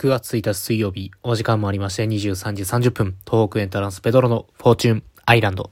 [0.00, 5.70] 9月1日水曜日、お時間もありまして23時30分、東北エントランスペドロのフォーチュンアイランド。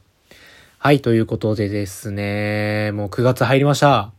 [0.76, 4.12] はい、ということでですね、もう9月入りました。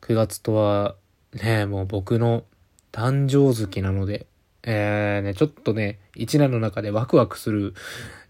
[0.00, 0.96] 9月とは、
[1.34, 2.42] ね、もう僕の
[2.90, 4.26] 誕生月なので、
[4.64, 7.74] えー、ね、ちょっとね、一年の中でワクワクする、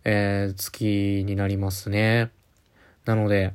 [0.05, 2.30] えー、月になりますね。
[3.06, 3.55] なので、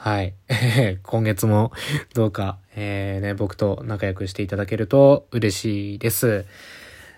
[0.00, 0.32] はい。
[1.02, 1.72] 今月も
[2.14, 6.46] どうか、えー、ね、僕と仲良くしていただけると嬉しいです。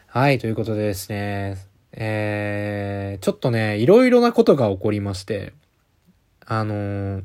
[0.06, 1.58] はい、ということでですね、
[1.92, 5.52] えー、ちょっとね、いろいろなことが起こりまして、
[6.46, 7.22] あのー、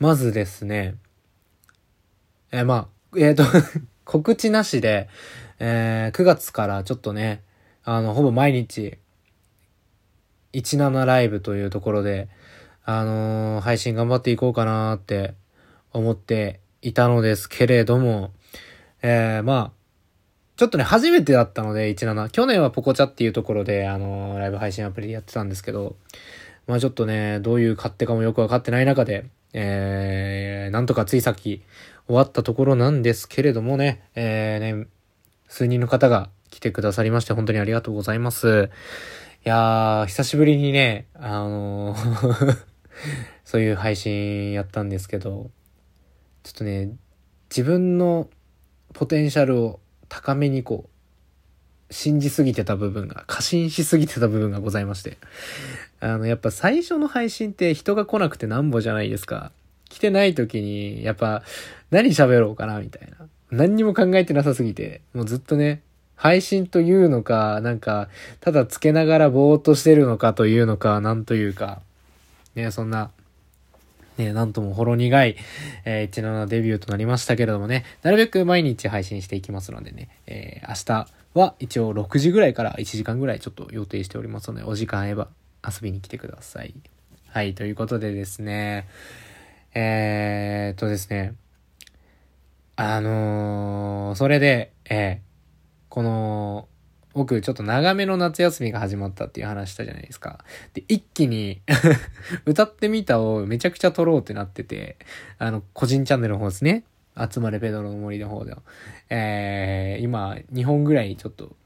[0.00, 0.96] まずですね、
[2.52, 3.44] えー、まあ、えっ、ー、と
[4.04, 5.08] 告知なしで、
[5.60, 7.40] えー、9月からちょっとね、
[7.84, 8.98] あの、ほぼ毎日、
[10.52, 12.28] 17ライブというところで、
[12.88, 15.34] あのー、配信頑張っていこうかなって
[15.92, 18.30] 思っていたのですけれども、
[19.02, 19.72] えー、まあ、
[20.56, 22.30] ちょっとね、初めてだったので、17。
[22.30, 25.96] 去年はポコチャっていうところで、あのー、ライブ配信アプリでやってたんですけど、
[26.68, 31.62] まあちょっとね、どういう勝手かもよくわかってない中で、えー、なんとかついさっき
[32.06, 34.86] 終わったところなんですけれどもね、えー、ね、
[35.48, 38.70] 数人の方が来てくださりまして本当にありがとうございます。
[39.44, 42.75] いやー、久しぶりにね、あのー
[43.44, 45.50] そういう配信やったんですけど、
[46.42, 46.90] ちょっとね、
[47.50, 48.28] 自分の
[48.92, 55.18] ポテンシャルを高めにこう、信じすぎてた部分が、過信しすぎてた部分がございまして。
[56.00, 59.52] あの、やっぱ最初の配信って人が来なくてなんぼじゃないですか。
[59.88, 61.42] 来てない時に、やっぱ、
[61.90, 63.28] 何喋ろうかな、みたいな。
[63.50, 65.82] 何にも考えてなさすぎて、もうずっとね、
[66.16, 68.08] 配信というのか、なんか、
[68.40, 71.82] ただつけながらぼーっとしてるのかというのか、なんというか、
[72.56, 73.10] ね、そんな、
[74.16, 75.36] ね、なんともほろ苦い、
[75.84, 85.28] えー、17デビューとなりましたけれどもね、なるべく毎日配信していきますのでね、えー、明日は一応6時ぐらいから1時間ぐらいちょっと予定しておりますので、お時間合えば
[85.64, 86.74] 遊びに来てください。
[87.28, 88.88] はい、ということでですね、
[89.74, 91.34] えー、っとですね、
[92.76, 95.26] あのー、それで、えー、
[95.90, 96.68] この、
[97.16, 100.44] 僕ちょっと長めの夏休みが始まったっていう話したじゃないですか。
[100.74, 101.62] で、一気に
[102.44, 104.98] 歌ってみたをめちゃくちゃ撮ろうってなってて、
[105.38, 106.84] あの、個人チャンネルの方ですね。
[107.18, 108.58] 集まれペドロの森の方では。
[109.08, 111.56] えー、今、2本ぐらいちょっと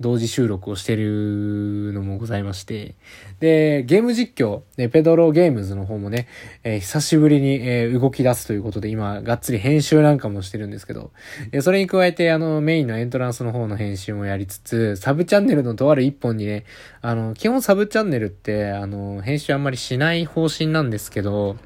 [0.00, 2.94] 同時収録をしてるのもございまして、
[3.40, 6.28] で、ゲーム実況、ね、ペドロゲームズの方もね、
[6.64, 11.12] えー、久しぶりに、えー、動き出すということで、今、がっつり編集なんかもしてるんですけど、
[11.60, 16.64] それに加えて、あの、メインのエントランスの方の編集もやりつつ、サブチャンネルのとある一本にね、
[17.00, 21.56] あの、基本サブチャンネルって、あの、編集あんまりしない方針なんですけど、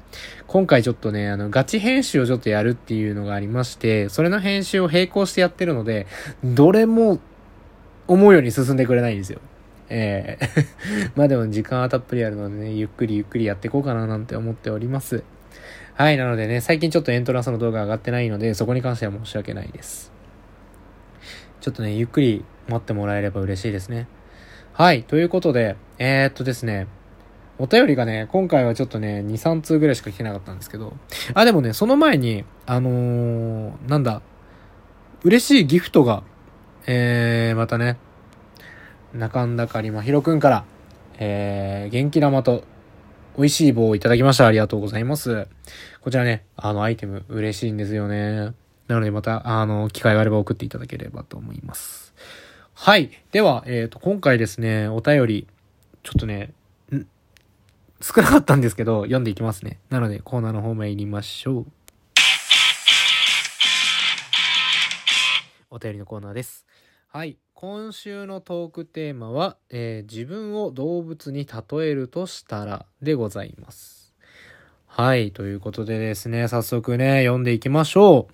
[0.47, 6.07] 今回ちょっとね、あの、ガチ編集をちょっとやるっていうのがありまして、それの編集を並行してやってるので、
[6.43, 7.19] どれも
[8.07, 9.39] 思うように進んでくれないんですよ。
[9.89, 15.23] ええー まあでも時間はたっぷりあるのでね、ゆっくりゆっくりやっていこうかななんて思っております。
[15.95, 20.11] はい、なのでね、最近ちょっとエントランスの動画上がってないので、そこに関しては申し訳ないです。
[21.59, 24.07] ちょっとね、ゆっくり待ってもらえれば嬉しいですね。
[24.73, 26.87] はい、ということで、えー、っとですね、
[27.57, 30.93] お便りがね、今回はちょっとね、2、3通ぐらいしか来てなかったんですけど、
[31.33, 34.21] あ、でもね、その前に、あのー、なんだ、
[35.23, 36.21] 嬉しいギフトが
[36.89, 37.97] えー、またね、
[39.13, 40.65] 中んだかりまひろくんから、
[41.19, 42.63] えー、元気玉と
[43.37, 44.47] 美味しい棒をいただきました。
[44.47, 45.47] ありがとうございます。
[46.01, 48.53] こちらね、あのアイテム嬉しいんですよね。
[48.87, 52.13] なのでまた、あの、機会があれば送っていただければと思います。
[52.73, 53.11] はい。
[53.33, 55.47] では、えっ、ー、と、今回ですね、お便り、
[56.03, 56.53] ちょっとね、
[57.99, 59.79] 少なかったんですけど、読んでいきますね。
[59.89, 61.65] なので、コーナーの方参りましょう。
[65.69, 66.65] お便りのコーナーです。
[67.09, 67.37] はい。
[67.53, 74.13] 今週のトークテーマは、えー、自分を動物に例えるとしたらでございます。
[74.87, 75.31] はい。
[75.31, 78.33] ということでですね、早速ね、読んでいきましょう。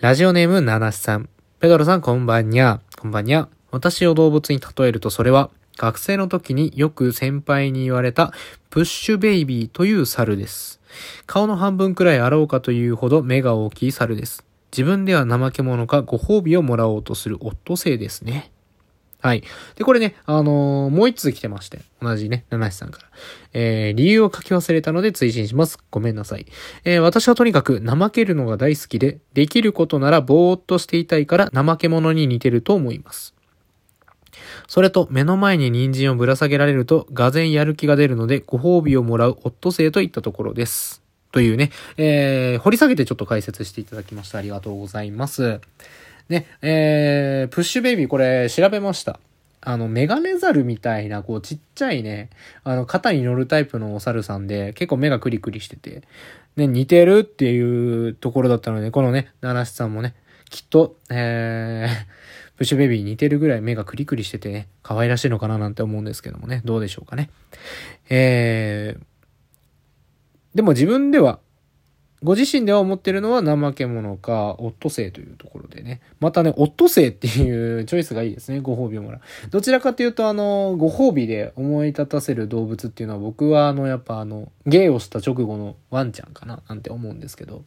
[0.00, 1.28] ラジオネーム、ナナシさん。
[1.60, 2.80] ペドロさん、こんばんにゃ。
[2.98, 3.48] こんばんにゃ。
[3.70, 8.32] 私を動物に例えるとそれは、学生の時によく先輩に言われた、
[8.68, 10.80] プッシュベイビーという猿です。
[11.26, 14.44] 顔の半分くらいあろうかというほど目が大きい猿です。
[14.74, 18.50] 自分では怠け者かご褒美をもらおうとするオットセイですね。
[19.22, 19.44] はい。
[19.76, 23.08] で、これね、あのー、もう一通来てまして、同じね、七七さんから。
[23.54, 25.78] えー、理由を書き忘れたので追伸します。
[25.90, 26.44] ごめんなさい。
[26.84, 33.34] えー、私はとにかく怠けるのが大好きで、できることならぼーっとしていたいから怠け者に似てると思います。
[34.66, 41.03] それと、目の前に人参をぶら下げられると、がぜんやる気が出るので、ご褒美をもらうオットセイといったところです。
[41.34, 44.38] というね、えー、掘り下げてちょっと解説していただきました。
[44.38, 45.60] ありがとうございます。
[46.28, 49.18] ね、えー、プッシュベイビーこれ調べました。
[49.60, 52.30] あの、メガネザルみたいな、こう、ちっちゃいね、
[52.62, 56.04] あの、肩に乗るタイプのお猿さんで、結構目がクリクリしてて、
[56.54, 60.14] ね、似てるっていうところだったので、このね、七七さんもね、
[60.50, 61.88] きっと、えー、
[62.58, 67.28] プッシュベビーに似てるぐらい目がクリクリしててね、可愛らしいのかななんて思うんですけどもね、どうでしょうかね。
[68.08, 69.13] えー、
[70.54, 71.40] でも自分では、
[72.22, 76.00] ご自身では思ってるのは怠け者か、オットセイというところでね。
[76.20, 78.60] またね、オットセイっていうチョイスがいいですね。
[78.60, 79.20] ご褒美をもらう。
[79.50, 87.62] どちらかというと、あの、ご褒美で思い立たせる動物っていうのは僕は、あの、やっぱあの、芸をした直後のワンちゃんかななんて思うんですけど、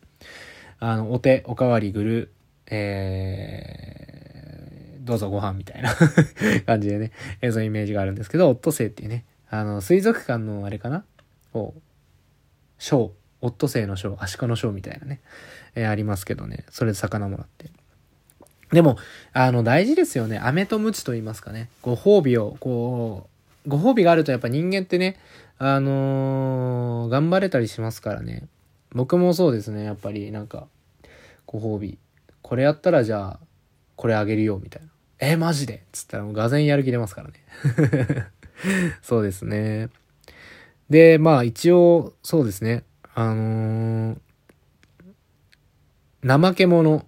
[0.80, 2.32] あの、お手、おかわりぐる、
[2.66, 5.94] えー、どうぞご飯みたいな
[6.66, 7.12] 感じでね、
[7.42, 11.06] えそういうイメージがあるんですけど、オットセイっていうね、あの、水族館のあれかな
[11.54, 11.82] こう、
[12.80, 15.22] ショー、オットセイのショー、アシカのショーみたいなね、
[15.76, 17.70] えー、ありますけどね、それで魚もらって。
[18.72, 18.98] でも、
[19.32, 20.40] あの、大事ですよね。
[20.40, 21.70] 飴とムチと言いますかね。
[21.82, 23.30] ご褒美を、こ
[23.66, 25.18] う、ご褒美があるとやっぱ人間ってね、
[25.58, 28.48] あのー、頑張れたりしますからね。
[28.92, 30.68] 僕もそうですね、やっぱりなんか、
[31.46, 31.98] ご褒美。
[32.42, 33.40] これやったらじゃあ、
[33.96, 34.90] これあげるよ、みたいな。
[35.20, 35.84] えー、マジで？
[35.92, 38.28] つったらもうがぜんやる気出ますからね。
[39.02, 39.90] そうですね。
[40.90, 42.84] で、まあ一応、そうですね。
[43.14, 44.18] あのー、
[46.24, 47.06] 怠け者。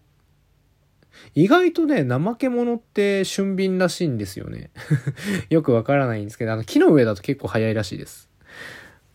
[1.35, 4.71] 意外とね、怠け者って俊敏らしいんですよね。
[5.49, 8.29] よくわからないんですけど、あの、木の上だと結構早いらしいです。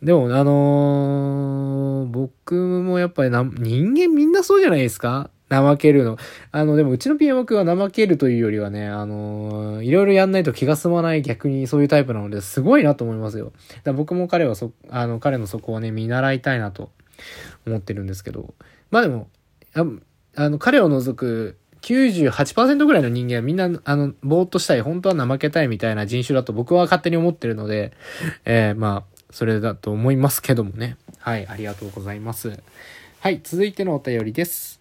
[0.03, 5.31] でも、あのー、僕もやっぱりな、人間みんなそうじゃないですか？
[5.51, 6.17] 怠けるの。
[6.53, 13.53] あの、でもうちの PM 君は怠けるというよりはね、あのー、いろいろやんないと気が済まない逆にそういうタイプなので、すごいなと思いますよ。
[13.85, 16.91] だ僕も彼はそ、あの、彼のそこをね、見習いたいなと
[17.67, 18.55] 思ってるんですけど。
[18.91, 19.29] まあでも、
[19.75, 19.85] あ
[20.37, 27.93] あの、彼を除く98%ぐらいの人間はみんな、あの、ぼーっとしたい、本当は怠けたいみたいな人種だと僕は勝手に思ってるので、
[28.45, 30.97] えー、まあ、それだと思いますけどもね。
[31.19, 32.59] はい、ありがとうございます。
[33.21, 34.81] はい、続いてのお便りです。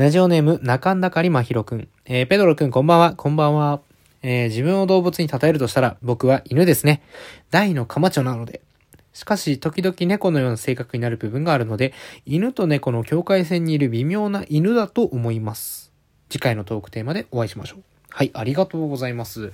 [0.00, 1.86] ラジオネーム、中んだかりまひろくん。
[2.06, 3.82] えー、ペドロくんこんばんは、こんばんは。
[4.22, 7.02] えー、自分を動物に例えるとしたら、僕は犬ですね。
[7.50, 8.62] 大のカマチョなので。
[9.12, 11.92] しかし、時々猫のような性格になる部分があるので、
[12.24, 15.92] 犬と猫の境界線にいる微妙な犬だと思います。
[16.30, 17.82] 次回のトークテーマでお会いしましょう。
[18.08, 19.52] はい、ありがとうございます。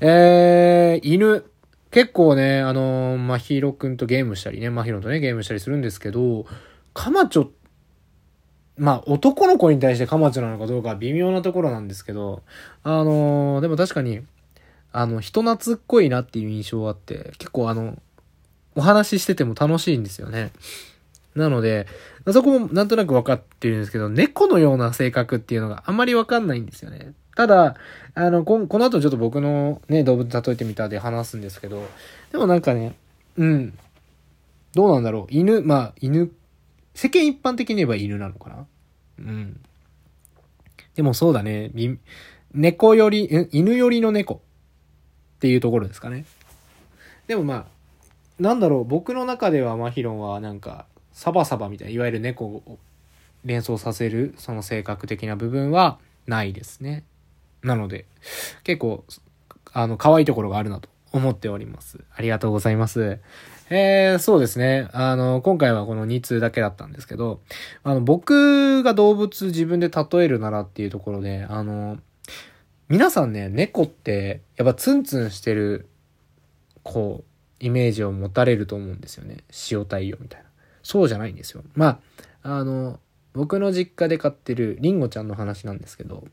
[0.00, 1.44] えー、犬。
[1.90, 6.46] 結構ね、あのー、まひろくんとゲームしたりね、まひろとね、ゲームしたりするんですけど、
[6.94, 7.61] カマチョって
[8.78, 12.42] まあ、男の子に対してカマチョなのかどうかは微妙なところなんですけど、
[12.82, 14.22] あのー、でも確かに、
[14.92, 18.00] あの、人懐っこいなっていう印象があって、結構あの、
[18.74, 20.52] お話ししてても楽しいんですよね。
[21.34, 21.86] なので、
[22.30, 27.12] そこもなんとなく分かってるんですけど、猫のような性格っていうのがあんまり分かんないんですよね。
[27.36, 27.76] ただ、
[28.14, 31.86] あの、ここの後ちょっと僕のね、動物例えてみたで話すんですけど、
[32.30, 32.94] でもなんかね、
[33.38, 33.78] うん。
[34.74, 35.26] どうなんだろう。
[35.30, 36.30] 犬、まあ、犬
[36.94, 38.66] 世間一般的に言えば犬なのかな？
[39.18, 39.60] うん。
[40.94, 41.70] でもそうだね。
[42.52, 44.38] 猫より、犬よりの猫っ
[45.40, 46.26] ていうところですかね。
[47.26, 47.66] でもまあ、
[48.38, 52.78] なんだろう、僕の中ではマヒロンはなんか、サバサバみたいな、いわゆる猫を
[53.44, 57.04] 連想させる、その性格的な部分はないですね。
[57.62, 58.04] なので、
[58.64, 59.04] 結構、
[59.72, 62.00] あの、可愛いところがあるなと思っております。
[62.14, 63.18] ありがとうございます。
[63.70, 64.88] えー、そうですね。
[64.92, 67.40] あの、今回はこの2通だけだったんですけど、
[67.84, 71.98] あの、僕が動物自分で例えるならっていうところで、あの、
[72.88, 75.88] 皆さんね、猫って、やっぱツンツンしてる、
[76.82, 79.38] こう、イメージを持たれると思うんですよね。
[79.70, 80.48] 塩対応みたいな。
[80.82, 81.62] そうじゃないんですよ。
[81.74, 82.00] ま
[82.42, 82.98] あ、あの、
[83.34, 86.24] 僕の実家で飼ってるリンゴちゃんの話なんですけど、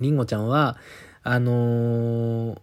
[0.00, 0.78] リンゴちゃんは、
[1.22, 2.58] あのー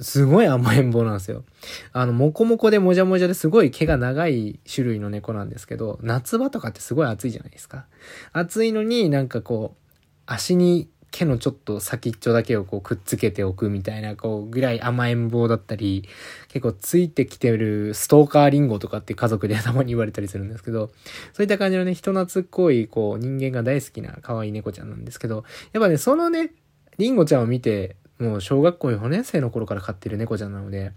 [0.00, 1.44] すごい甘えん坊なんですよ。
[1.92, 7.86] あの、もこもこでもじゃもじゃですごい毛が長い種類の猫なんですけど、夏場とかってすごい暑いじゃないですか。
[8.32, 9.90] 暑いのになんかこう、
[10.26, 16.08] 足に毛のちょっと先っちょだけをこうくっつけておくみたいな、こう、ぐらい甘えん坊だったり、
[16.48, 20.90] 結構ついてきてるストーカーリンゴとかって家族でたまに言われたりするんですけど、
[21.32, 26.52] そういった感じのね、人懐っこい、こう、人間が大好きな可愛い猫ちゃんなんですけど、やっぱね、そのね、
[26.98, 30.92] リンゴちゃんを見て、もう小学校4年生の頃から飼ってる猫ちゃんなので、も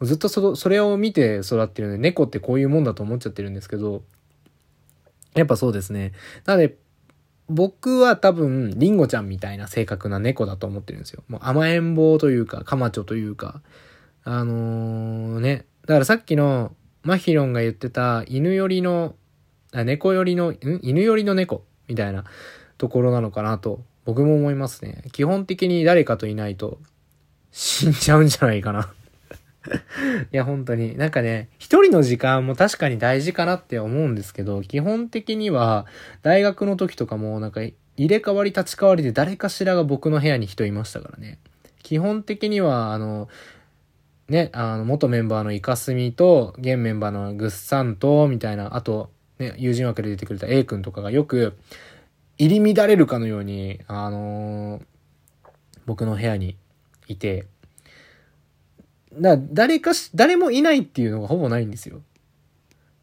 [0.00, 4.02] うずっとそそれを見て育ってるので、猫ってこういうもんだと思っちゃってるんですけど、
[5.34, 6.12] やっぱそうですね。
[6.46, 6.76] なので、
[7.48, 11.22] 僕は多分、リンゴちゃんみたいな性格な猫だと思ってるんですよ。
[11.28, 13.60] もう甘えん坊というか、カマチョというか、
[14.24, 15.66] あのー、ね。
[15.82, 19.16] だからさっきの、マヒロンが言ってた犬寄りの、
[19.72, 20.58] あ猫寄りの、ん？
[20.82, 22.24] 犬寄りの猫みたいな
[22.78, 25.04] ところなのかなと僕も思いますね。
[25.12, 26.78] 基本的に誰かといないと
[27.52, 28.92] 死んじゃうんじゃないかな
[30.32, 30.96] いや、本当に。
[30.96, 35.86] なんかね、一人の時間も確かに大事かなって思うんですけど、基本的には、
[36.22, 41.38] 大学の時とかも、なんか、入れ替わり立ち替わりで誰かしらが僕の部屋に人いましたからね。
[41.82, 43.28] 基本的には、あの、
[44.28, 51.54] ね、あの、元メンバーのイカスミと、現メンバーのグッサンと、みたいな、あと、ね、友人枠で出てくれた A 君とかがよく、
[52.42, 54.82] 入り乱れるかのように、あのー、
[55.86, 56.56] 僕の部屋に
[57.06, 57.46] いて、
[59.14, 62.02] だ誰かし、誰もいないっていうのがほぼないんですよ。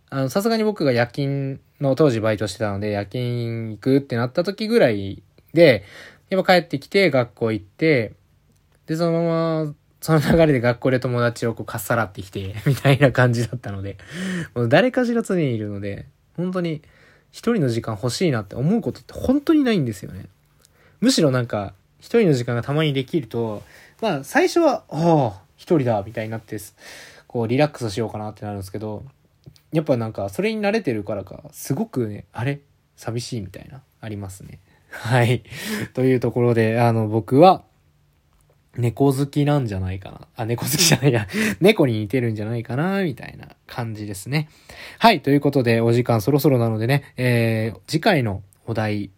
[0.09, 5.85] あの、さすがに僕が夜勤の当時バイトしてたので、夜勤行くってなった時ぐらいで、
[6.29, 8.13] やっぱ帰ってきて学校行って、
[8.87, 13.97] で、そのまま、その流れで学校で友達をこうかっさらってきて、みたいな感じだったので、
[14.53, 16.81] もう誰かしら常にいるので、本当に
[17.31, 20.25] 一人の時間欲しいなって思うことって本当にないんですよね。
[20.99, 23.63] むしろなんか、一人の時間がたまにできると、
[24.01, 26.57] まあ最初は、ああ、一人だ、みたいになって、
[27.27, 29.03] こうリラックスしようかなってなるんですけど、
[29.71, 32.59] やっぱなんかそれに慣れてるからか、すごくね、あれ？
[32.95, 34.59] 寂しいみたいな、ありますね。
[34.89, 35.43] はい。
[35.93, 37.63] というところで、あの、僕は、
[38.77, 40.27] 猫好きなんじゃないかな。
[40.35, 41.27] あ、猫好きじゃないや。
[41.59, 44.49] 猫に似てるんじゃないかな、みたいな感じですね。
[44.99, 45.21] はい。
[45.21, 49.09] ということで、お時間そろそろなのでね、えー、次回のお題っ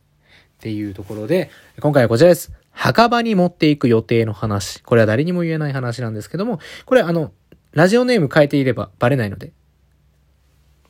[0.59, 2.51] ていうところで、今回はこちらです。
[2.71, 4.81] 墓場に持っていく予定の話。
[4.83, 7.31] これは誰にも言えない話なんですけども、これあの、
[7.73, 9.51] ラジオネーム変えていればバレないので、